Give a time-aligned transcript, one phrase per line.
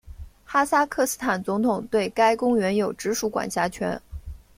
[0.45, 4.01] 哈萨克斯坦总统对该公园有直属管辖权。